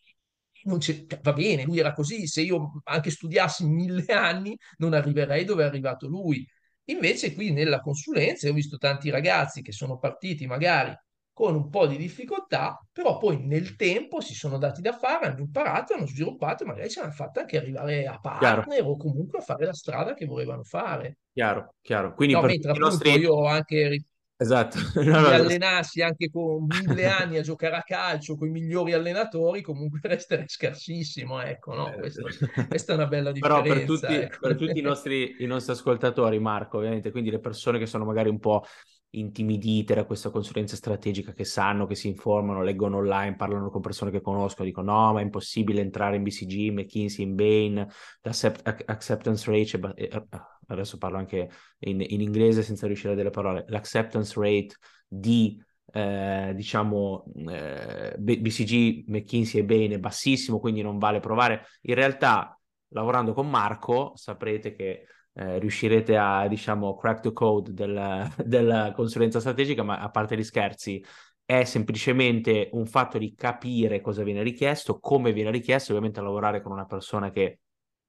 [1.22, 5.68] va bene, lui era così, se io anche studiassi mille anni non arriverei dove è
[5.68, 6.46] arrivato lui
[6.88, 10.96] Invece qui nella consulenza ho visto tanti ragazzi che sono partiti magari
[11.34, 15.40] con un po' di difficoltà, però poi nel tempo si sono dati da fare, hanno
[15.40, 19.40] imparato, hanno sviluppato e magari ce l'hanno fatta anche arrivare a Chiaro, partner o comunque
[19.40, 21.18] a fare la strada che volevano fare.
[21.34, 22.14] chiaro, chiaro.
[22.16, 23.18] Quindi No, per mentre appunto nostri...
[23.18, 24.04] io ho anche
[24.38, 24.78] Esatto.
[25.06, 29.62] No, no, allenassi anche con mille anni a giocare a calcio con i migliori allenatori,
[29.62, 31.94] comunque resterei scarsissimo, ecco, no?
[31.94, 32.24] Eh, Questo-
[32.68, 34.38] questa è una bella Però per differenza, tutti, ecco.
[34.40, 38.30] per tutti i nostri, i nostri ascoltatori, Marco, ovviamente, quindi le persone che sono magari
[38.30, 38.64] un po'
[39.12, 44.12] intimidite da questa consulenza strategica, che sanno, che si informano, leggono online, parlano con persone
[44.12, 47.88] che conoscono, dicono no, ma è impossibile entrare in BCG, McKinsey, in Bain,
[48.22, 50.24] l'acceptance rate, eh,
[50.68, 51.50] adesso parlo anche
[51.80, 54.76] in, in inglese senza riuscire a delle parole, l'acceptance rate
[55.08, 55.62] di
[55.92, 61.66] eh, diciamo eh, BCG, McKinsey e Bain è bassissimo, quindi non vale provare.
[61.82, 62.60] In realtà,
[62.90, 69.40] lavorando con Marco, saprete che eh, riuscirete a, diciamo, crack the code del, della consulenza
[69.40, 71.04] strategica, ma a parte gli scherzi,
[71.46, 76.72] è semplicemente un fatto di capire cosa viene richiesto, come viene richiesto, ovviamente lavorare con
[76.72, 77.60] una persona che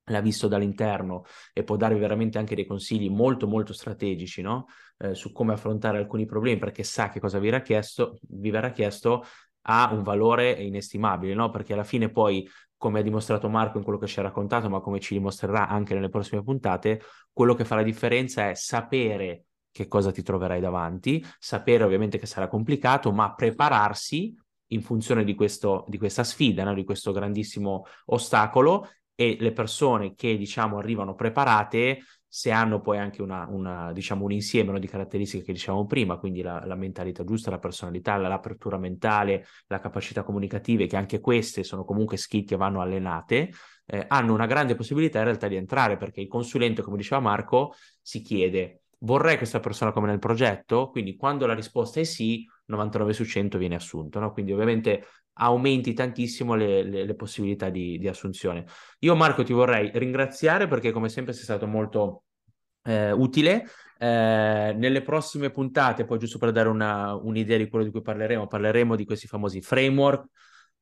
[0.07, 4.67] l'ha visto dall'interno e può darvi veramente anche dei consigli molto molto strategici, no?
[4.99, 8.71] Eh, su come affrontare alcuni problemi perché sa che cosa vi verrà chiesto, vi verrà
[8.71, 9.25] chiesto
[9.69, 11.51] ha un valore inestimabile, no?
[11.51, 14.81] Perché alla fine poi, come ha dimostrato Marco in quello che ci ha raccontato, ma
[14.81, 17.01] come ci dimostrerà anche nelle prossime puntate,
[17.33, 22.27] quello che fa la differenza è sapere che cosa ti troverai davanti, sapere ovviamente che
[22.27, 24.35] sarà complicato, ma prepararsi
[24.69, 26.75] in funzione di, questo, di questa sfida, no?
[26.75, 33.23] di questo grandissimo ostacolo e le persone che diciamo arrivano preparate se hanno poi anche
[33.23, 37.25] una, una, diciamo, un insieme no, di caratteristiche che dicevamo prima, quindi la, la, mentalità
[37.25, 42.57] giusta, la personalità, l'apertura mentale, la capacità comunicative, che anche queste sono comunque skill che
[42.57, 43.51] vanno allenate,
[43.87, 47.75] eh, hanno una grande possibilità in realtà di entrare, perché il consulente, come diceva Marco,
[48.03, 53.13] si chiede vorrei questa persona come nel progetto, quindi quando la risposta è sì, 99
[53.13, 54.33] su 100 viene assunto, no?
[54.33, 55.07] Quindi ovviamente
[55.39, 58.65] aumenti tantissimo le, le, le possibilità di, di, assunzione.
[59.01, 62.25] Io Marco ti vorrei ringraziare perché come sempre sei stato molto
[62.85, 63.67] eh, utile.
[63.99, 68.47] Eh, nelle prossime puntate, poi giusto per dare una, un'idea di quello di cui parleremo,
[68.47, 70.27] parleremo di questi famosi framework,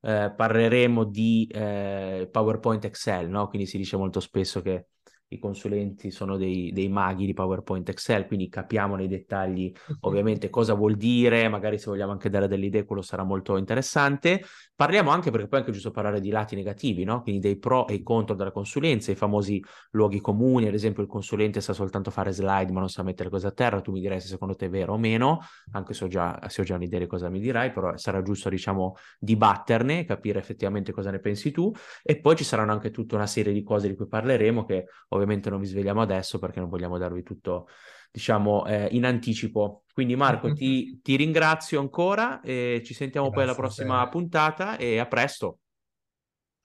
[0.01, 3.47] eh, parleremo di eh, PowerPoint Excel, no?
[3.47, 4.87] Quindi si dice molto spesso che
[5.29, 9.71] i consulenti sono dei, dei, maghi di PowerPoint Excel, quindi capiamo nei dettagli
[10.01, 14.43] ovviamente cosa vuol dire, magari se vogliamo anche dare delle idee quello sarà molto interessante.
[14.75, 17.21] Parliamo anche, perché poi è anche giusto parlare di lati negativi, no?
[17.21, 21.09] quindi dei pro e i contro della consulenza, i famosi luoghi comuni, ad esempio il
[21.09, 24.19] consulente sa soltanto fare slide ma non sa mettere cose a terra, tu mi direi
[24.19, 25.39] se secondo te è vero o meno,
[25.71, 28.49] anche se ho già, se ho già un'idea di cosa mi dirai, però sarà giusto
[28.49, 31.71] diciamo dibatterne, capire effettivamente cosa ne pensi tu
[32.03, 34.85] e poi ci saranno anche tutta una serie di cose di cui parleremo che
[35.15, 37.67] ovviamente non vi svegliamo adesso perché non vogliamo darvi tutto,
[38.11, 39.83] diciamo, eh, in anticipo.
[39.93, 44.99] Quindi Marco, ti, ti, ringrazio ancora e ci sentiamo grazie poi alla prossima puntata e
[44.99, 45.59] a presto.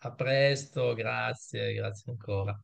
[0.03, 2.59] A presto, grazie, grazie ancora.